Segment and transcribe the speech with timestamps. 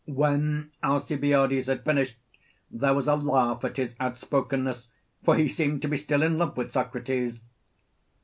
[0.07, 2.15] When Alcibiades had finished,
[2.71, 4.87] there was a laugh at his outspokenness;
[5.23, 7.39] for he seemed to be still in love with Socrates.